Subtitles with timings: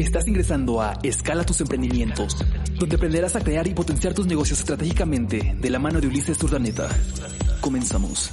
[0.00, 2.34] Estás ingresando a Escala tus emprendimientos,
[2.78, 6.88] donde aprenderás a crear y potenciar tus negocios estratégicamente de la mano de Ulises Urdaneta.
[7.60, 8.30] Comenzamos.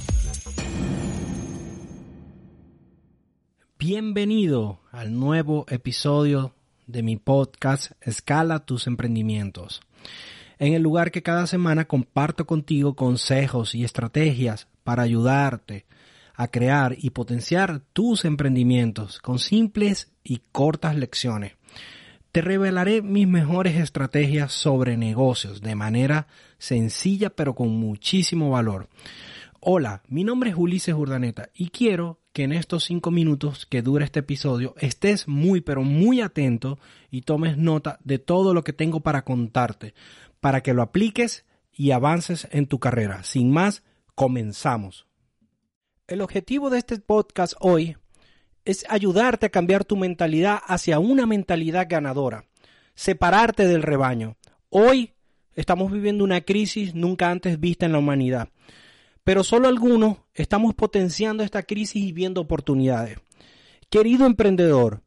[3.78, 6.54] Bienvenido al nuevo episodio
[6.86, 9.82] de mi podcast Escala tus emprendimientos.
[10.58, 15.84] En el lugar que cada semana comparto contigo consejos y estrategias para ayudarte
[16.34, 21.57] a crear y potenciar tus emprendimientos con simples y cortas lecciones
[22.32, 26.26] te revelaré mis mejores estrategias sobre negocios de manera
[26.58, 28.88] sencilla pero con muchísimo valor.
[29.60, 34.04] Hola, mi nombre es Ulises Urdaneta y quiero que en estos cinco minutos que dura
[34.04, 36.78] este episodio estés muy pero muy atento
[37.10, 39.94] y tomes nota de todo lo que tengo para contarte,
[40.40, 43.24] para que lo apliques y avances en tu carrera.
[43.24, 43.82] Sin más,
[44.14, 45.06] comenzamos.
[46.06, 47.96] El objetivo de este podcast hoy
[48.68, 52.44] es ayudarte a cambiar tu mentalidad hacia una mentalidad ganadora,
[52.94, 54.36] separarte del rebaño.
[54.68, 55.14] Hoy
[55.54, 58.50] estamos viviendo una crisis nunca antes vista en la humanidad,
[59.24, 63.18] pero solo algunos estamos potenciando esta crisis y viendo oportunidades.
[63.88, 65.00] Querido emprendedor,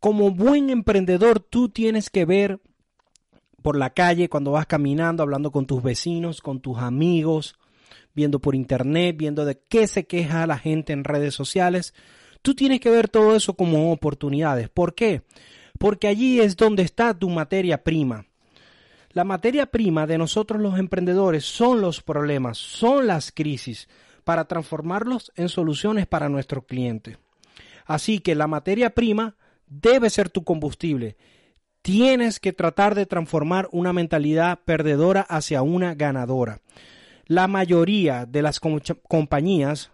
[0.00, 2.58] como buen emprendedor tú tienes que ver
[3.62, 7.54] por la calle cuando vas caminando, hablando con tus vecinos, con tus amigos,
[8.16, 11.94] viendo por internet, viendo de qué se queja la gente en redes sociales,
[12.44, 14.68] Tú tienes que ver todo eso como oportunidades.
[14.68, 15.22] ¿Por qué?
[15.78, 18.26] Porque allí es donde está tu materia prima.
[19.12, 23.88] La materia prima de nosotros los emprendedores son los problemas, son las crisis,
[24.24, 27.16] para transformarlos en soluciones para nuestro cliente.
[27.86, 29.36] Así que la materia prima
[29.66, 31.16] debe ser tu combustible.
[31.80, 36.60] Tienes que tratar de transformar una mentalidad perdedora hacia una ganadora.
[37.24, 39.93] La mayoría de las compañías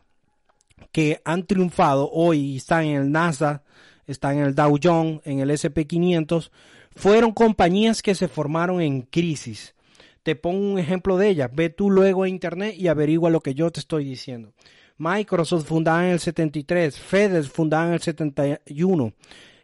[0.92, 3.62] que han triunfado hoy están en el Nasdaq,
[4.06, 6.50] están en el Dow Jones, en el SP500,
[6.94, 9.74] fueron compañías que se formaron en crisis.
[10.22, 11.50] Te pongo un ejemplo de ellas.
[11.52, 14.52] Ve tú luego a internet y averigua lo que yo te estoy diciendo.
[14.98, 19.12] Microsoft fundada en el 73, FedEx fundada en el 71.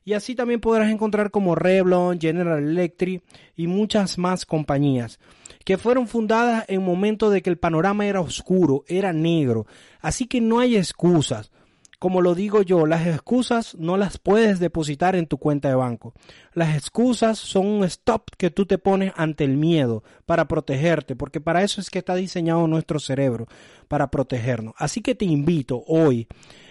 [0.07, 3.25] Y así también podrás encontrar como Revlon, General Electric
[3.57, 5.19] y muchas más compañías
[5.65, 9.67] que fueron fundadas en momento de que el panorama era oscuro, era negro.
[10.01, 11.51] Así que no hay excusas.
[11.99, 16.15] Como lo digo yo, las excusas no las puedes depositar en tu cuenta de banco.
[16.55, 21.41] Las excusas son un stop que tú te pones ante el miedo para protegerte, porque
[21.41, 23.49] para eso es que está diseñado nuestro cerebro,
[23.89, 24.75] para protegernos.
[24.79, 26.29] Así que te invito hoy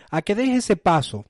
[0.09, 1.25] a que dejes ese paso,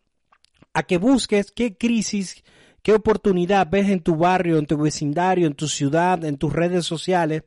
[0.75, 2.43] a que busques qué crisis
[2.85, 6.85] ¿Qué oportunidad ves en tu barrio, en tu vecindario, en tu ciudad, en tus redes
[6.85, 7.41] sociales?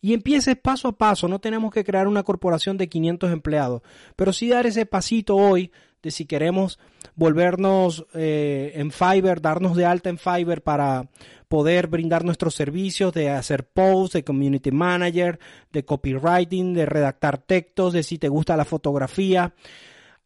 [0.00, 1.28] Y empieces paso a paso.
[1.28, 3.82] No tenemos que crear una corporación de 500 empleados,
[4.16, 5.70] pero sí dar ese pasito hoy
[6.02, 6.78] de si queremos
[7.14, 11.06] volvernos eh, en Fiverr, darnos de alta en Fiverr para
[11.48, 15.38] poder brindar nuestros servicios de hacer posts, de community manager,
[15.70, 19.52] de copywriting, de redactar textos, de si te gusta la fotografía.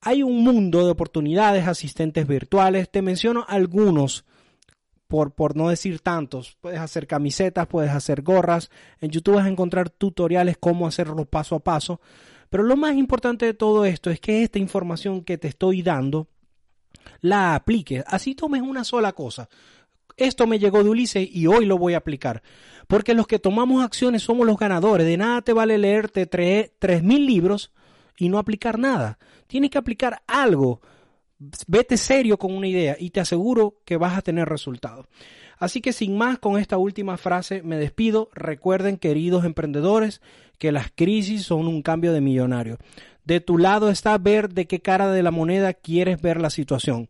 [0.01, 2.91] Hay un mundo de oportunidades, asistentes virtuales.
[2.91, 4.25] Te menciono algunos
[5.09, 6.57] por, por no decir tantos.
[6.61, 8.71] Puedes hacer camisetas, puedes hacer gorras.
[9.01, 12.01] En YouTube vas a encontrar tutoriales cómo hacerlo paso a paso.
[12.51, 16.29] Pero lo más importante de todo esto es que esta información que te estoy dando
[17.21, 18.05] la apliques.
[18.07, 19.49] Así tomes una sola cosa.
[20.17, 22.43] Esto me llegó de Ulises y hoy lo voy a aplicar.
[22.87, 25.07] Porque los que tomamos acciones somos los ganadores.
[25.07, 27.73] De nada te vale leerte tres mil libros
[28.17, 29.19] y no aplicar nada.
[29.47, 30.81] Tienes que aplicar algo
[31.67, 35.07] vete serio con una idea y te aseguro que vas a tener resultados.
[35.59, 38.29] Así que sin más, con esta última frase me despido.
[38.35, 40.21] Recuerden, queridos emprendedores,
[40.59, 42.79] que las crisis son un cambio de millonario.
[43.25, 47.09] De tu lado está ver de qué cara de la moneda quieres ver la situación.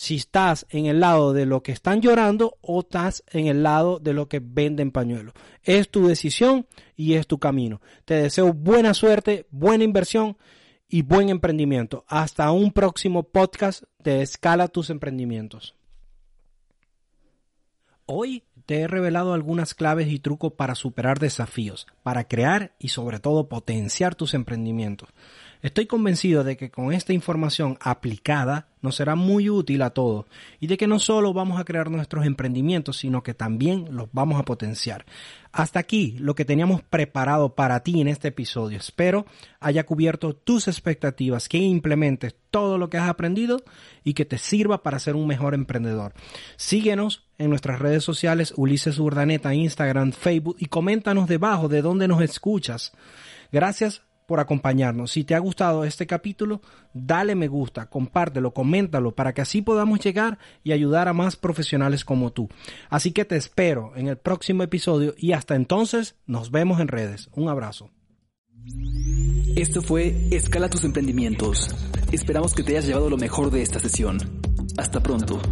[0.00, 3.98] Si estás en el lado de lo que están llorando o estás en el lado
[3.98, 5.34] de lo que venden pañuelos.
[5.62, 6.66] Es tu decisión
[6.96, 7.82] y es tu camino.
[8.06, 10.38] Te deseo buena suerte, buena inversión
[10.88, 12.06] y buen emprendimiento.
[12.08, 15.74] Hasta un próximo podcast de Escala tus emprendimientos.
[18.06, 23.18] Hoy te he revelado algunas claves y trucos para superar desafíos, para crear y sobre
[23.18, 25.10] todo potenciar tus emprendimientos.
[25.62, 30.24] Estoy convencido de que con esta información aplicada nos será muy útil a todos
[30.58, 34.40] y de que no solo vamos a crear nuestros emprendimientos, sino que también los vamos
[34.40, 35.04] a potenciar.
[35.52, 38.78] Hasta aquí lo que teníamos preparado para ti en este episodio.
[38.78, 39.26] Espero
[39.60, 43.62] haya cubierto tus expectativas, que implementes todo lo que has aprendido
[44.02, 46.14] y que te sirva para ser un mejor emprendedor.
[46.56, 52.22] Síguenos en nuestras redes sociales Ulises Urdaneta, Instagram, Facebook y coméntanos debajo de dónde nos
[52.22, 52.92] escuchas.
[53.52, 55.10] Gracias por acompañarnos.
[55.10, 56.62] Si te ha gustado este capítulo,
[56.94, 62.04] dale me gusta, compártelo, coméntalo para que así podamos llegar y ayudar a más profesionales
[62.04, 62.48] como tú.
[62.90, 67.28] Así que te espero en el próximo episodio y hasta entonces nos vemos en redes.
[67.32, 67.90] Un abrazo.
[69.56, 71.74] Esto fue Escala tus emprendimientos.
[72.12, 74.18] Esperamos que te hayas llevado lo mejor de esta sesión.
[74.78, 75.42] Hasta pronto.